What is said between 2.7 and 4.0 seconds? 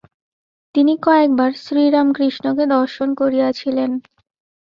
দর্শন করিয়াছিলেন।